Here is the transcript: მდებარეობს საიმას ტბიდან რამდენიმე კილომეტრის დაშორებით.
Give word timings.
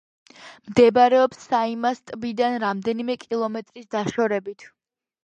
მდებარეობს 0.69 1.43
საიმას 1.51 2.01
ტბიდან 2.11 2.57
რამდენიმე 2.63 3.17
კილომეტრის 3.27 3.87
დაშორებით. 3.97 4.67